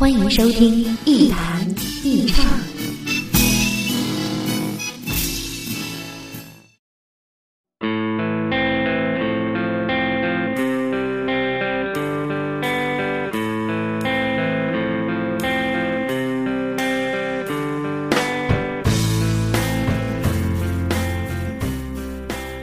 [0.00, 1.68] 欢迎收听一弹
[2.02, 2.42] 一唱。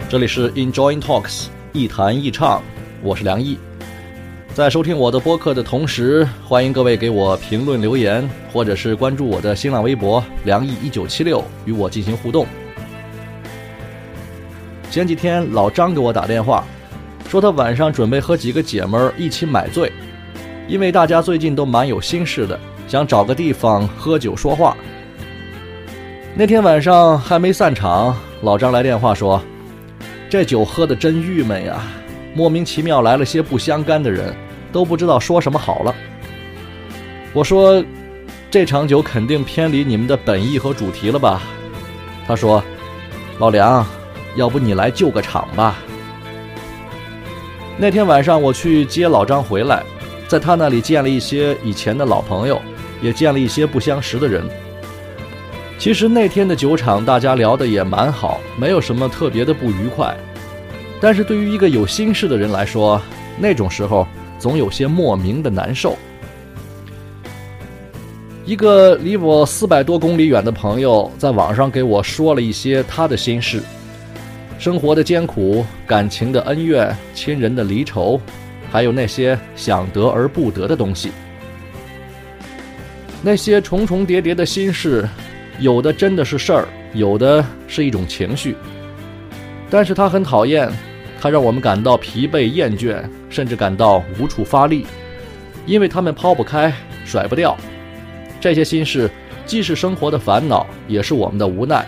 [0.09, 2.63] 这里是 Enjoying Talks 一谈一唱，
[3.03, 3.59] 我是梁毅。
[4.57, 12.47] 在收听我的播客的同时，欢迎各位给我评论留言，或者是关注我的新浪微博梁毅一九七六，与我进行互动。
[14.89, 16.63] 前几天老张给我打电话，
[17.29, 19.91] 说他晚上准备和几个姐们儿一起买醉，
[20.67, 24.75] 因为大家最近都蛮有心事的，想找个地方喝酒说话。
[26.33, 29.39] 那天晚上还没散场，老张来电话说。
[30.27, 31.79] 这酒喝的真郁闷呀！
[32.33, 34.35] 莫名其妙来了些不相干的人，
[34.71, 35.95] 都不知道说什么好了。
[37.33, 37.83] 我说，
[38.49, 41.41] 这场酒肯定偏离你们的本意和主题了吧？
[42.27, 42.63] 他说
[43.39, 43.85] ：“老梁，
[44.35, 45.77] 要不你来救个场吧。”
[47.77, 49.83] 那天晚上我去接老张回来，
[50.27, 52.61] 在他那里见了一些以前的老朋友，
[53.01, 54.43] 也见了一些不相识的人。
[55.77, 60.17] 其实那天的酒场，大家聊得也蛮好，没有什么特别的不愉快。
[60.99, 62.99] 但是对于一个有心事的人来说，
[63.37, 64.07] 那种时候
[64.39, 65.97] 总有些莫名的难受。
[68.45, 73.61] 一个离我四百多公里远的朋友，在网上给我说了一些他的心事：
[74.57, 78.19] 生活的艰苦、感情的恩怨、亲人的离愁，
[78.71, 81.11] 还有那些想得而不得的东西。
[83.21, 85.07] 那些重重叠叠的心事。
[85.59, 88.55] 有的真的是事儿，有的是一种情绪，
[89.71, 90.71] 但是他很讨厌，
[91.19, 94.85] 他让我们感到疲惫、厌倦，甚至感到无处发力，
[95.65, 96.73] 因为他们抛不开、
[97.05, 97.57] 甩不掉。
[98.39, 99.09] 这些心事
[99.45, 101.85] 既是生活的烦恼，也是我们的无奈。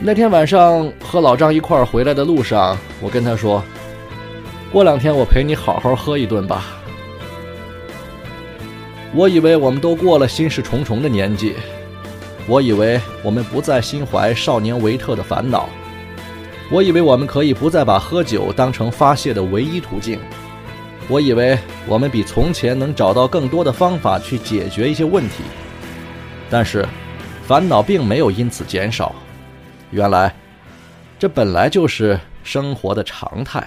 [0.00, 3.62] 那天晚上和老张一块儿回来的路上，我跟他说
[4.72, 6.64] ：“过两天我陪你好好喝一顿吧。”
[9.14, 11.54] 我以为我们都过了心事重重的年纪。
[12.46, 15.68] 我以为我们不再心怀少年维特的烦恼，
[16.70, 20.20] 我以为我们可以不再把喝酒当成发泄的唯一途径，
[21.08, 25.42] 我以为我们比从前能找到更多的方法去解决一些问题，
[26.50, 26.86] 但是，
[27.46, 29.14] 烦恼并没有因此减少，
[29.90, 30.34] 原来，
[31.18, 33.66] 这本来就是生活的常态。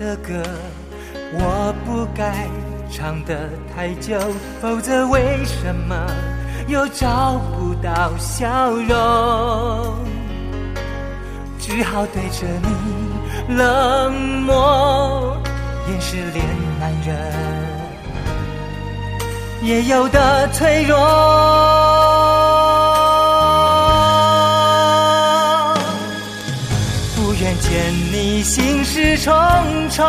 [0.00, 0.42] 的歌？
[1.32, 2.48] 我不该
[2.90, 4.18] 唱得太久，
[4.60, 5.94] 否则为什么
[6.66, 9.94] 又找不到笑容？
[11.58, 14.12] 只好对着你冷
[14.42, 15.36] 漠，
[15.88, 16.44] 掩饰连
[16.80, 17.14] 男人
[19.62, 22.39] 也有的脆弱。
[28.42, 29.32] 心事重
[29.90, 30.06] 重。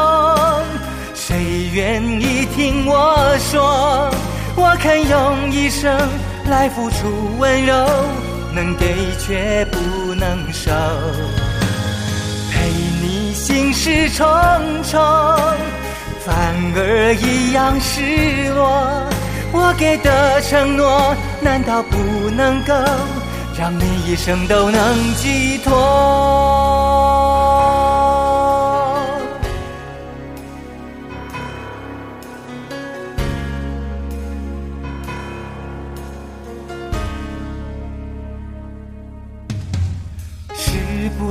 [1.14, 4.10] 谁愿意听我说？
[4.56, 5.98] 我肯用一生
[6.50, 6.98] 来付出
[7.40, 7.74] 温柔，
[8.54, 10.72] 能给却不能收。
[12.52, 12.70] 陪
[13.02, 14.28] 你心事重
[14.84, 15.00] 重，
[16.26, 16.36] 反
[16.76, 19.08] 而一样失落。
[19.54, 22.74] 我给的承诺，难道不能够
[23.58, 26.91] 让你一生都能寄托？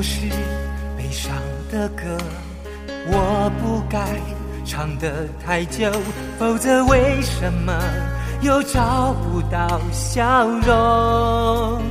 [0.03, 0.29] 是
[0.97, 1.33] 悲伤
[1.71, 2.17] 的歌，
[3.07, 3.99] 我不该
[4.65, 5.91] 唱得太久，
[6.39, 7.73] 否则为什么
[8.41, 11.83] 又找不到笑容？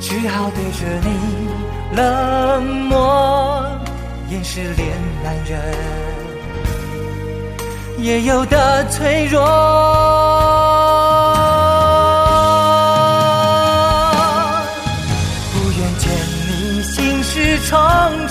[0.00, 1.08] 只好对着你
[1.96, 3.64] 冷漠，
[4.30, 4.88] 掩饰连
[5.22, 5.60] 男人
[7.98, 10.65] 也有的脆弱。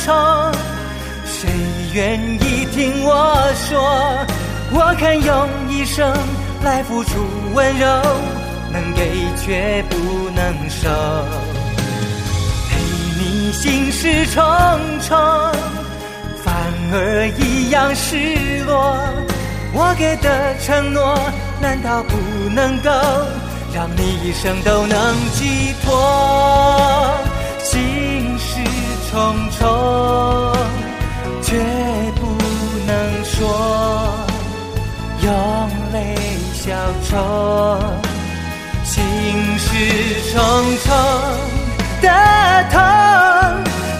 [0.06, 0.14] 重，
[1.26, 1.50] 谁
[1.94, 4.24] 愿意听我说？
[4.72, 6.16] 我肯用一生
[6.64, 7.12] 来付出
[7.56, 7.88] 温柔，
[8.72, 10.90] 能给却不能收。
[12.70, 12.78] 陪
[13.18, 14.44] 你心事重
[15.02, 15.18] 重，
[16.44, 16.54] 反
[16.94, 18.96] 而一样失落。
[19.74, 21.18] 我给的承诺，
[21.60, 22.16] 难道不
[22.50, 22.92] 能够
[23.74, 27.18] 让你一生都能寄托？
[27.64, 28.62] 心事
[29.12, 29.66] 重重，
[38.84, 39.04] 心
[39.58, 39.68] 事
[40.32, 40.38] 重
[40.84, 40.94] 重
[42.02, 42.10] 的
[42.72, 42.76] 痛，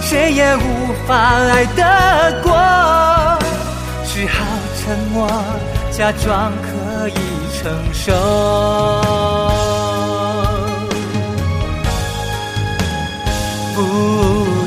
[0.02, 0.60] 谁也无
[1.08, 2.54] 法爱得过，
[4.06, 4.46] 只好
[4.78, 5.28] 沉默，
[5.92, 7.14] 假装可以
[7.58, 8.14] 承受。
[13.76, 13.82] 不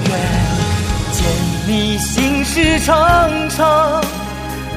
[0.08, 0.10] 愿
[1.12, 1.18] 见
[1.66, 2.94] 你心事重
[3.50, 3.66] 重，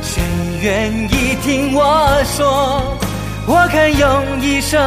[0.01, 0.21] 谁
[0.61, 3.00] 愿意听我说？
[3.47, 4.79] 我肯用一生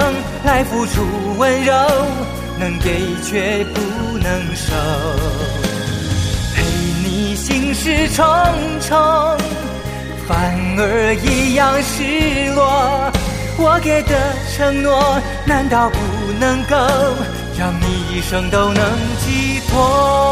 [0.45, 1.03] 来付出
[1.39, 1.75] 温柔，
[2.59, 3.81] 能给却不
[4.19, 4.73] 能收。
[6.55, 6.63] 陪
[7.05, 8.25] 你心事重
[8.81, 8.97] 重，
[10.27, 13.13] 反而一样失落。
[13.57, 15.99] 我给的承诺，难道不
[16.41, 16.77] 能够
[17.59, 18.85] 让你一生都能
[19.21, 20.24] 寄托？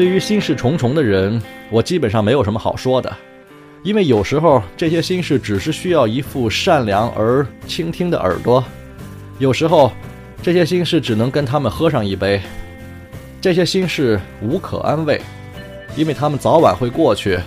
[0.00, 1.38] 对于心事重重的人，
[1.68, 3.14] 我基本上没有什么好说的，
[3.82, 8.64] 因为有时候这些心事只是需要一副善良而倾听的耳朵，
[9.38, 9.92] 有时候
[10.42, 12.40] 这些心事只能跟他们喝上一杯，
[13.42, 15.20] 这些心事无可安慰，
[15.94, 17.38] 因为他们早晚会过去，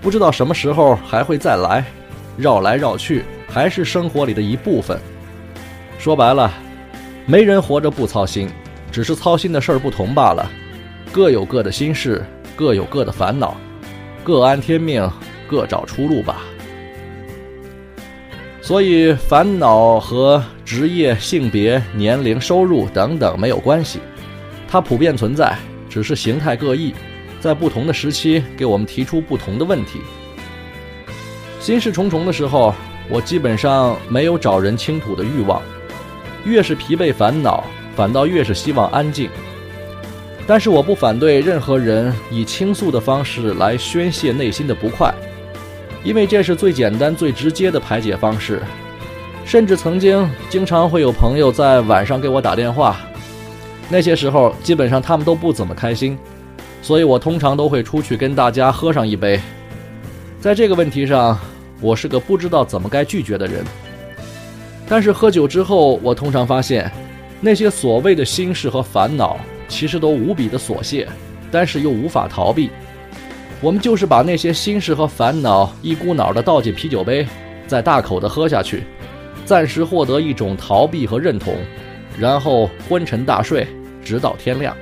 [0.00, 1.84] 不知道什么时候还会再来，
[2.38, 4.98] 绕来绕去还是生活里的一部分。
[5.98, 6.50] 说白了，
[7.26, 8.48] 没人活着不操心，
[8.90, 10.50] 只是操心的事儿不同罢了。
[11.10, 12.24] 各有各的心事，
[12.54, 13.56] 各有各的烦恼，
[14.22, 15.10] 各安天命，
[15.48, 16.42] 各找出路吧。
[18.60, 24.00] 所以，烦恼和职业、性别、年龄、收入等等没有关系，
[24.68, 25.56] 它普遍存在，
[25.88, 26.94] 只是形态各异，
[27.40, 30.00] 在不同的时期给我们提出不同的问题。
[31.58, 32.74] 心事重重的时候，
[33.08, 35.62] 我基本上没有找人倾吐的欲望，
[36.44, 37.64] 越是疲惫烦恼，
[37.96, 39.30] 反倒越是希望安静。
[40.48, 45.12] 但是我不反对任何人以倾诉的方式来宣泄内心的不快，
[46.02, 48.62] 因为这是最简单、最直接的排解方式。
[49.44, 52.96] 甚至曾经经常会有朋友在晚上给我打电话，
[53.90, 56.18] 那些时候基本上他们都不怎么开心，
[56.80, 59.38] 所以我通常都会出去跟大家喝上一杯。
[60.40, 61.38] 在这个问题上，
[61.78, 63.62] 我是个不知道怎么该拒绝的人。
[64.88, 66.90] 但是喝酒之后，我通常发现，
[67.38, 69.38] 那些所谓的心事和烦恼。
[69.68, 71.06] 其实都无比的琐屑，
[71.50, 72.70] 但是又无法逃避。
[73.60, 77.26] 我们就是把那些心事和烦恼一股脑的倒进啤酒杯，
[77.66, 78.84] 再大口的喝下去，
[79.44, 81.56] 暂时获得一种逃避和认同，
[82.18, 83.66] 然后昏沉大睡，
[84.04, 84.76] 直到天亮。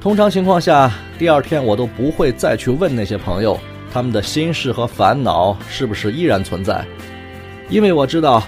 [0.00, 3.58] 通常情况下，第二天我都不会再去问那些朋友，
[3.92, 6.84] 他们的心事和烦恼是不是依然存在，
[7.70, 8.42] 因为我知道，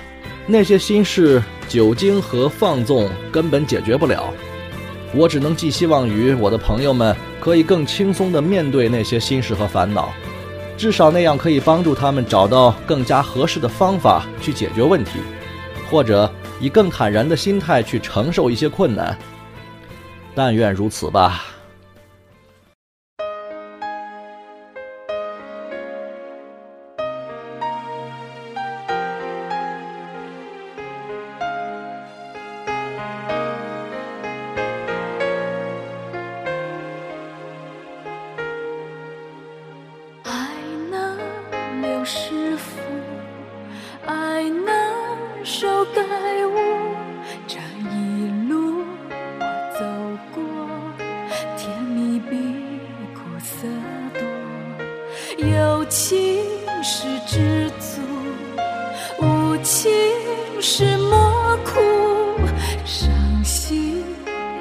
[0.46, 1.42] 那些心事。
[1.68, 4.32] 酒精和放纵根本解决不了。
[5.14, 10.12] 我只能寄希望于我的朋友们可以更轻松的面对那些心事和烦恼。
[10.76, 15.20] 至少那样可以帮助他们找到更加合适的方法去解决问题
[15.90, 16.30] 或者
[16.60, 19.16] 以更坦然的心态去承受一些困难。
[20.34, 21.55] 但愿如此吧。
[45.58, 46.04] 手感
[46.50, 46.94] 悟
[47.46, 47.56] 这
[47.90, 48.84] 一路
[49.40, 49.44] 我
[49.78, 49.86] 走
[50.34, 50.44] 过
[51.56, 52.36] 甜蜜比
[53.14, 53.66] 苦涩
[54.12, 56.44] 多有情
[56.82, 58.02] 是知足
[59.18, 59.90] 无情
[60.60, 61.80] 是莫苦
[62.84, 63.08] 伤
[63.42, 64.04] 心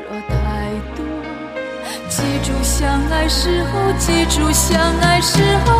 [0.09, 1.05] 若太多。
[2.07, 5.74] 记住相爱时候记住相爱时候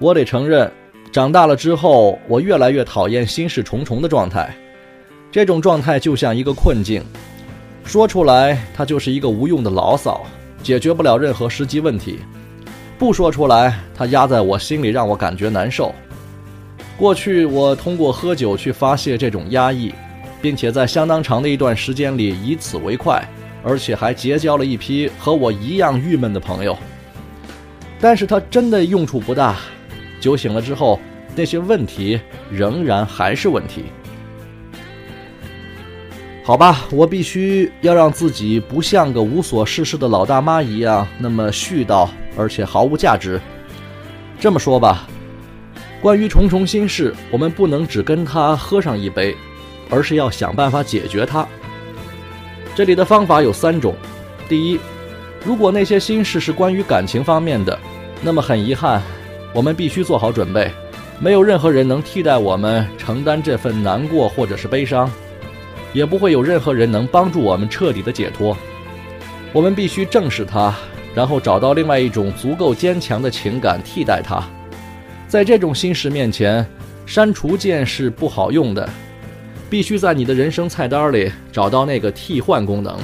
[0.00, 0.70] 我得承认
[1.10, 4.54] 长大了之后我越来越讨厌心事重重的状态。
[5.30, 7.04] 这种状态就像一个困境
[7.84, 10.24] 说出来它就是一个无用的牢骚
[10.62, 12.20] 解决不了任何实际问题。
[12.96, 15.92] 不说出来它压在我心里让我感觉难受。
[16.96, 19.92] 过去我通过喝酒去发泄这种压抑
[20.40, 23.22] 并且在相当长的一段时间里以此为快
[23.64, 26.76] 而且还结交了一批和我一样郁闷的朋友。
[28.00, 29.56] 但是它真的用处不大
[30.20, 31.00] 酒醒了之后，
[31.34, 32.20] 那些问题
[32.50, 33.84] 仍然还是问题。
[36.44, 43.38] 好吧，我必须要让自己不像个无所事事的老大妈一样那么絮叨，而且毫无价值。
[44.40, 45.06] 这么说吧，
[46.00, 49.36] 关于重重心事，我们不能只跟他喝上一杯，
[49.90, 51.46] 而是要想办法解决它。
[52.74, 53.94] 这里的方法有三种：
[54.48, 54.80] 第一，
[55.44, 57.78] 如果那些心事是关于感情方面的，
[58.22, 59.02] 那么很遗憾，
[59.58, 60.70] 我们必须做好准备，
[61.18, 65.10] 没有任何人能替代我们承担这份难过或者是悲伤。
[65.92, 68.56] 也不会有任何人能帮助我们彻底的解脱。
[69.52, 70.72] 我们必须正视它，
[71.12, 74.40] 然后找到另外一种足够坚强的情感替代它。
[75.26, 76.64] 在这种心事面前，
[77.04, 78.88] 删除键是不好用的，
[79.68, 82.96] 必须在你的人生菜单里找到那个替换功能，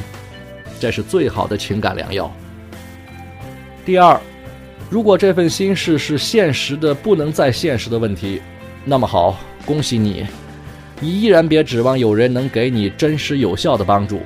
[0.79, 2.33] 这是最好的情感良药。
[3.85, 4.21] 第二，
[4.91, 8.41] 如果这份心事是现实的不能再现实的问题，
[8.85, 10.27] 那么好，恭喜你。
[11.01, 14.21] 你依然别指望有人能给你真实有效的帮助，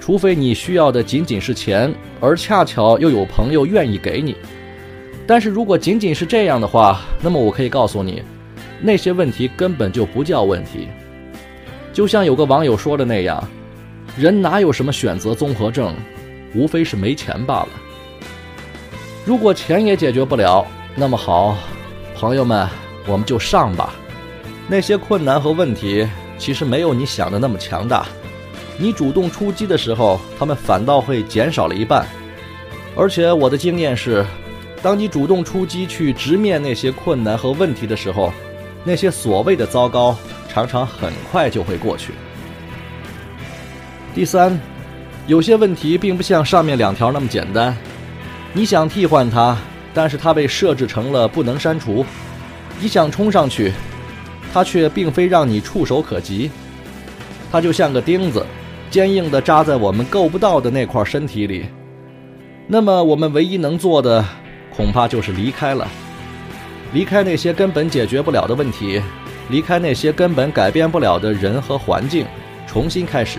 [0.00, 4.34] 除非你需要的仅仅是钱，而恰巧又有朋友愿意给你。
[5.26, 8.22] 但是如果仅仅是这样的话，那么我可以告诉你，
[8.80, 10.88] 那些问题根本就不叫问题。
[11.92, 13.42] 就像有个网友说的那样，
[14.16, 15.94] 人哪有什么选择综合症，
[16.54, 17.68] 无非是没钱罢了。
[19.30, 21.56] 如果钱也解决不了，那么好，
[22.16, 22.68] 朋友们，
[23.06, 23.94] 我们就上吧。
[24.66, 26.04] 那些困难和问题
[26.36, 28.04] 其实没有你想的那么强大，
[28.76, 32.04] 你主动出击的时候，他们反倒会减少了一半。
[32.96, 34.26] 而且我的经验是，
[34.82, 38.32] 当你主动出击去直面那些困难和问题的时候，
[38.82, 42.14] 那些所谓的糟糕常常很快就会过去。
[44.12, 44.60] 第三，
[45.28, 47.76] 有些问题并不像上面两条那么简单，
[48.52, 49.56] 你想替换它，
[49.94, 52.04] 但是它被设置成了不能删除，
[52.80, 53.72] 你想冲上去。
[54.52, 56.50] 它却并非让你触手可及，
[57.52, 58.44] 它就像个钉子，
[58.90, 61.66] 坚硬地扎在我们够不到的那块身体里。
[62.66, 64.24] 那么，我们唯一能做的，
[64.74, 65.86] 恐怕就是离开了，
[66.92, 69.00] 离开那些根本解决不了的问题，
[69.50, 72.26] 离开那些根本改变不了的人和环境，
[72.66, 73.38] 重新开始。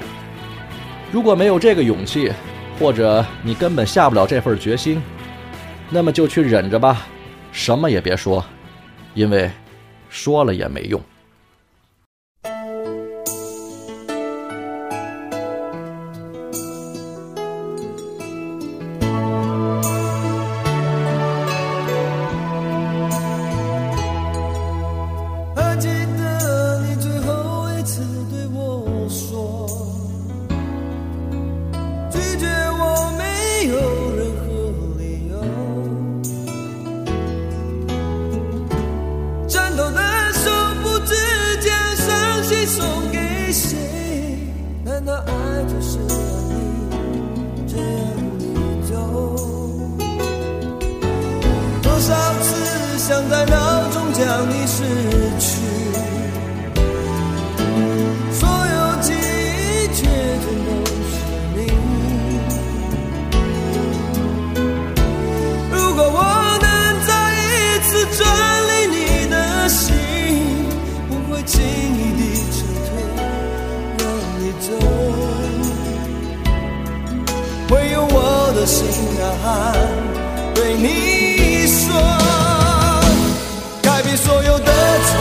[1.12, 2.32] 如果没有这个勇气，
[2.80, 5.02] 或者你根本下不了这份决心，
[5.90, 7.06] 那么就去忍着吧，
[7.52, 8.44] 什么也别说，
[9.14, 9.50] 因为。
[10.14, 11.02] 说了也没用。
[84.66, 85.21] 所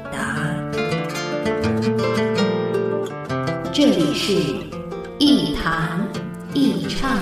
[4.31, 4.37] 是
[5.19, 6.09] 一弹
[6.53, 7.19] 一唱。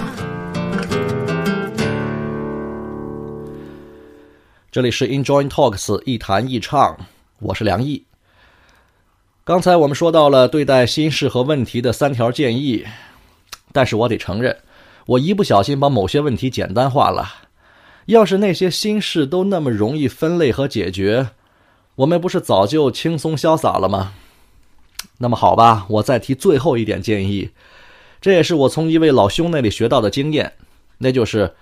[4.69, 6.95] 这里是 Enjoy Talks 一谈一唱，
[7.39, 8.05] 我是梁毅。
[9.43, 12.85] 刚才我们说到了对待心事和问题的三条建议，
[13.73, 14.55] 但是我得承认，
[15.07, 17.27] 我一不小心把某些问题简单化了。
[18.05, 21.29] 要是那些心事都那么容易分类和解决，
[21.95, 24.13] 我们不是早就轻松潇洒了吗？
[25.19, 27.51] 那么好吧，我再提最后一点建议，
[28.19, 30.53] 这也是我从一位老兄那里学到的经验，
[30.97, 31.53] 那就是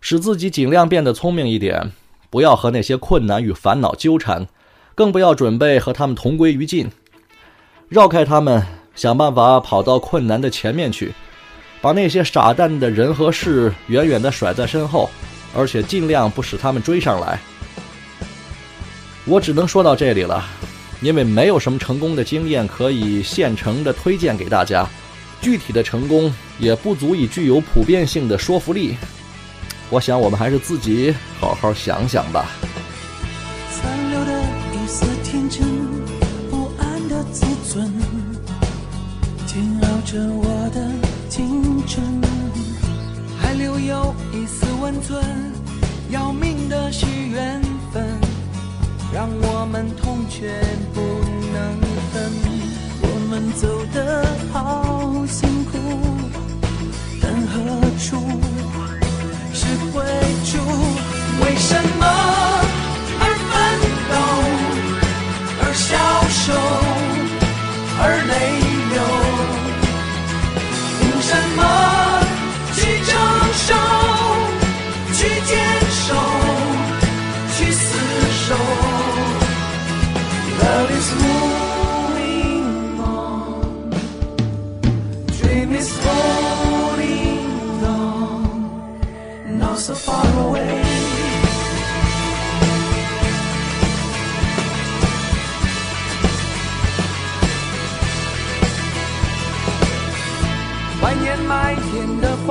[0.00, 1.92] 使自己尽量变得聪明一点，
[2.30, 4.48] 不要和那些困难与烦恼纠缠，
[4.94, 6.90] 更不要准备和他们同归于尽，
[7.88, 11.12] 绕开他们，想办法跑到困难的前面去，
[11.82, 15.10] 把那些傻蛋的人和事远远地甩在身后，
[15.54, 17.38] 而且尽量不使他们追上来。
[19.26, 20.44] 我只能说到这里了，
[21.04, 24.88] 因为没有什么成功的经验可以现成的推荐给大家，
[25.42, 28.96] 具体的成功也不足以具有普遍性的说服力。
[29.90, 32.46] 我想我们还是自己好好想想吧。
[33.70, 35.62] 残留的一丝天真，
[36.50, 37.92] 不安的自尊，
[39.46, 40.90] 煎熬着我的
[41.28, 42.02] 青春，
[43.38, 45.22] 还留有一丝温存，
[46.08, 47.60] 要命的是缘
[47.92, 48.02] 分，
[49.12, 50.50] 让我们痛却。
[53.54, 54.03] 走的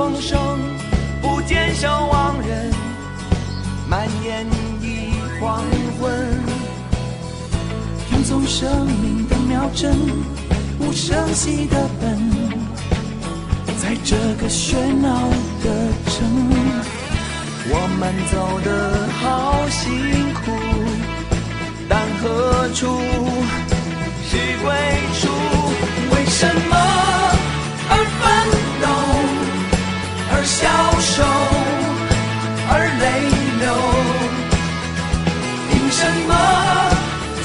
[0.04, 0.38] 风声，
[1.22, 2.70] 不见消亡人，
[3.88, 4.46] 蔓延
[4.82, 5.64] 一黄
[5.98, 6.12] 昏。
[8.10, 9.96] 听从生命的秒针，
[10.78, 12.18] 无声息的奔，
[13.78, 15.26] 在这个喧闹
[15.62, 16.28] 的城，
[17.70, 20.52] 我们走得好辛苦，
[21.88, 23.00] 但何处
[24.28, 24.70] 是归
[25.18, 25.30] 处？
[26.14, 26.76] 为什么
[27.88, 28.63] 而分，
[30.44, 30.68] 而消
[31.00, 31.24] 瘦，
[32.68, 33.04] 而泪
[33.60, 33.66] 流？
[35.70, 36.32] 凭什么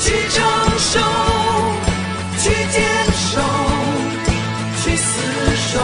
[0.02, 0.38] 去承
[0.78, 1.00] 受，
[2.40, 2.78] 去坚
[3.16, 3.40] 守，
[4.82, 5.08] 去厮
[5.72, 5.80] 守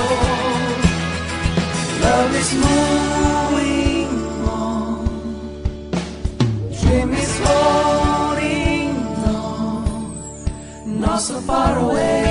[2.03, 4.11] ？Love is moving
[4.45, 5.07] on,
[6.81, 8.91] dream is holding
[9.25, 9.87] on,
[10.99, 12.24] not so far away.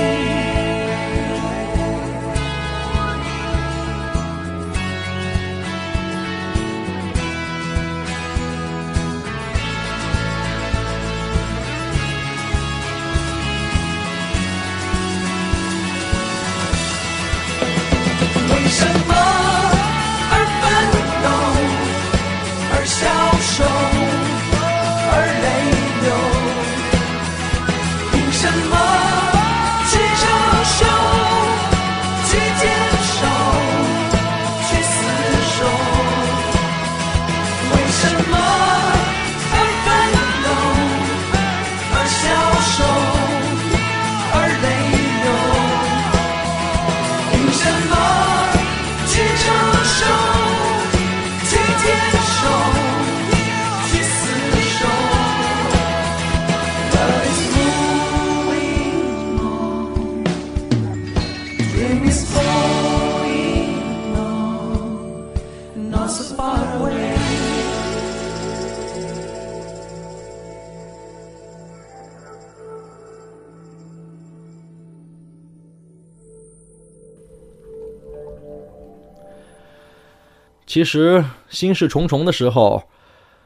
[80.75, 82.89] 其实心事重重的时候，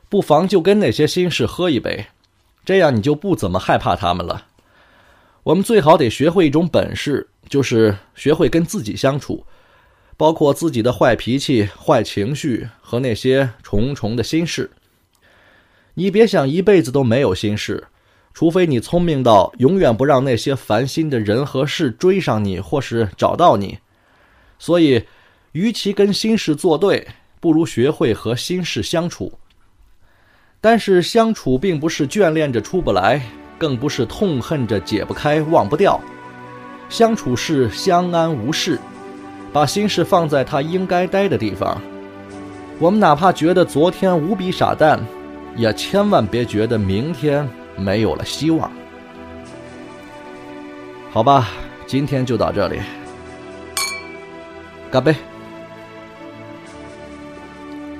[0.10, 2.08] 不妨就跟那些心事喝一杯，
[2.66, 4.48] 这样你就不怎么害怕他们了。
[5.44, 9.46] 我们最好得学会一种本事，就是学会跟自己相处，
[10.18, 14.72] 包括自己的坏脾气、坏情绪和那些重重的心事。
[15.94, 17.90] 你别想一辈子都没有心事，
[18.34, 23.78] 除非你聪明到永远不让那些烦心的人和事追上你，或是找到你。
[24.58, 25.04] 所以。
[25.54, 27.08] 与其跟心事作对，
[27.40, 29.34] 不如学会和心事相处。
[30.62, 33.22] 但是相处并不是眷恋着出不来，
[33.58, 36.00] 更不是痛恨着解不开、忘不掉。
[36.90, 38.80] 相处是相安无事，
[39.54, 41.82] 把心事放在它应该待的地方。
[42.78, 45.00] 我们哪怕觉得昨天无比傻蛋，
[45.56, 48.72] 也千万别觉得明天没有了希望。
[51.12, 51.50] 好吧，
[51.88, 52.80] 今天就到这里，
[54.92, 55.16] 干杯！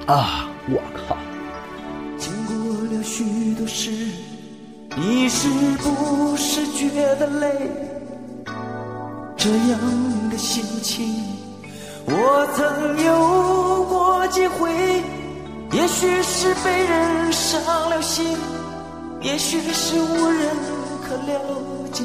[0.10, 0.50] 啊！
[0.72, 1.16] 我靠！
[2.18, 2.56] 经过
[2.92, 3.92] 了许多事，
[4.98, 7.72] 你是不是觉得累？
[9.38, 9.80] 这样
[10.32, 11.14] 的心情，
[12.08, 14.72] 我曾有过几回。
[15.74, 18.36] 也许是被人伤了心，
[19.22, 20.50] 也许是无人
[21.04, 21.40] 可了
[21.92, 22.04] 解。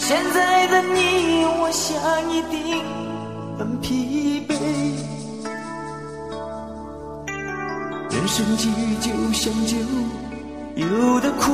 [0.00, 1.94] 现在的你，我想
[2.28, 2.82] 一定
[3.56, 4.09] 很疲
[8.40, 9.76] 生际遇就像酒，
[10.74, 11.52] 有的苦，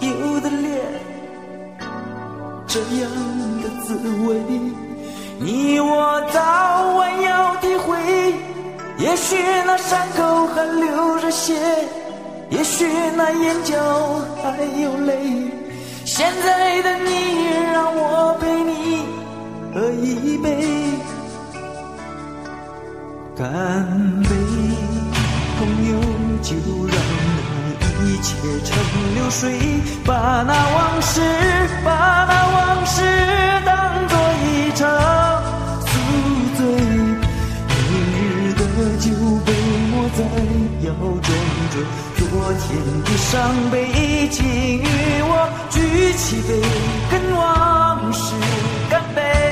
[0.00, 0.80] 有的烈，
[2.68, 3.10] 这样
[3.60, 4.40] 的滋味，
[5.40, 7.98] 你我早晚要体会。
[8.98, 11.58] 也许那伤口还流着血，
[12.48, 13.74] 也许那眼角
[14.40, 15.50] 还有泪。
[16.04, 19.02] 现在的你，让我陪你
[19.74, 20.64] 喝一杯，
[23.36, 24.41] 干杯。
[26.42, 26.96] 就让
[27.78, 28.74] 那一切成
[29.14, 29.56] 流水，
[30.04, 31.20] 把那往事，
[31.84, 31.90] 把
[32.28, 33.00] 那往事
[33.64, 34.80] 当作一场
[35.86, 35.90] 宿
[36.56, 36.60] 醉。
[37.78, 38.60] 明日的
[38.98, 39.06] 酒
[39.46, 39.48] 杯
[39.92, 40.20] 莫再
[40.84, 41.30] 要装
[41.70, 41.74] 着
[42.16, 42.20] 昨
[42.58, 42.66] 天
[43.04, 43.30] 的伤
[43.70, 44.82] 悲，请与
[45.22, 46.60] 我举起杯，
[47.08, 48.34] 跟往事
[48.90, 49.51] 干杯。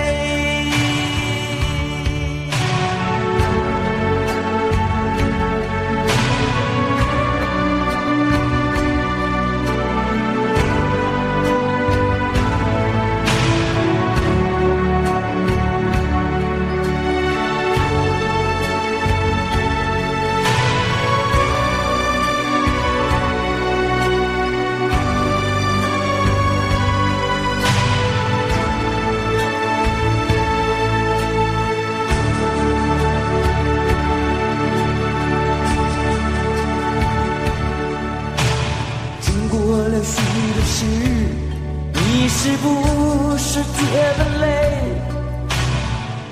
[42.42, 43.78] 是不是觉
[44.16, 44.46] 得累？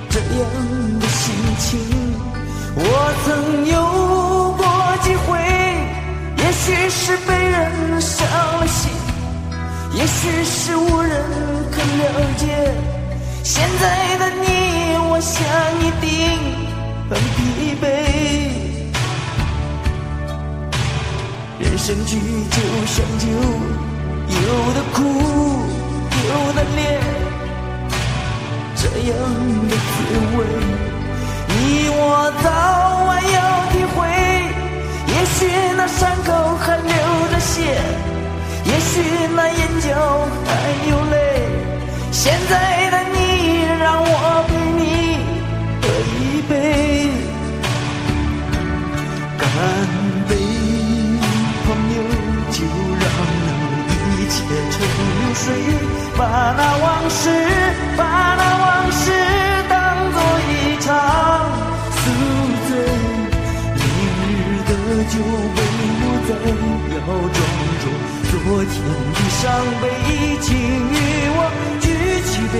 [0.08, 0.40] 这样
[0.98, 1.68] 的心情
[2.76, 2.82] 我
[3.24, 3.26] 曾
[3.66, 3.74] 有
[4.56, 4.62] 过
[5.02, 5.26] 几回
[6.38, 8.26] 也许是被人伤
[8.58, 8.90] 了心
[9.92, 11.12] 也许是无人
[11.70, 12.02] 可了
[12.38, 12.72] 解。
[13.42, 15.36] 现在的你我想
[15.78, 16.08] 一定
[17.10, 17.84] 很疲惫。
[21.58, 22.16] 人生聚
[22.50, 23.26] 就像酒
[24.28, 24.96] 有的苦
[26.28, 27.00] 有的脸，
[28.76, 29.16] 这样
[29.68, 29.88] 的滋
[30.36, 30.38] 味，
[31.48, 31.98] 你我
[32.42, 32.46] 早
[33.06, 33.36] 晚要
[33.72, 33.96] 体会。
[35.06, 35.38] 也许
[35.76, 36.92] 那伤口还流
[37.32, 37.56] 着血，
[38.64, 38.92] 也许
[39.34, 39.86] 那眼角
[40.44, 40.48] 还
[40.90, 41.14] 有泪。
[42.12, 42.52] 现在
[42.90, 43.16] 的你，
[43.80, 44.82] 让我陪你
[45.80, 46.52] 喝一杯，
[49.38, 49.42] 干
[55.40, 55.54] 水，
[56.16, 56.20] 把
[56.58, 57.30] 那往事，
[57.96, 58.02] 把
[58.38, 59.02] 那往事
[59.68, 59.72] 当
[60.12, 60.18] 作
[60.50, 60.86] 一场
[61.94, 62.00] 宿
[62.66, 62.70] 醉。
[63.78, 63.84] 明
[64.26, 64.70] 日的
[65.12, 65.14] 酒
[65.54, 65.58] 被
[66.00, 66.30] 抹在
[66.94, 66.98] 窑
[67.36, 67.38] 庄
[67.82, 67.84] 中，
[68.30, 68.74] 昨天
[69.14, 69.42] 的伤
[69.80, 69.84] 悲，
[70.40, 70.94] 请与
[71.36, 71.38] 我
[71.80, 71.86] 举
[72.26, 72.54] 起杯，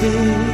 [0.00, 0.49] 举